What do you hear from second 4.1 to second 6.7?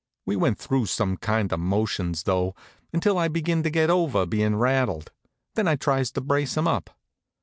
bein' rattled. Then I tries to brace him